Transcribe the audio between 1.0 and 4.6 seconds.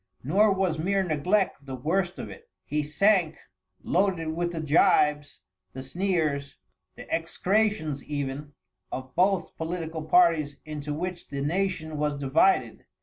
neglect the worst of it. He sank, loaded with the